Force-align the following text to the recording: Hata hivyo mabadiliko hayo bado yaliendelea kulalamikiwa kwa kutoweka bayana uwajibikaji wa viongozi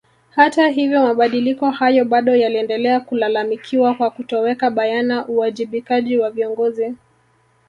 Hata 0.29 0.67
hivyo 0.67 1.03
mabadiliko 1.03 1.69
hayo 1.71 2.05
bado 2.05 2.35
yaliendelea 2.35 2.99
kulalamikiwa 2.99 3.93
kwa 3.93 4.09
kutoweka 4.09 4.69
bayana 4.69 5.27
uwajibikaji 5.27 6.17
wa 6.17 6.31
viongozi 6.31 6.93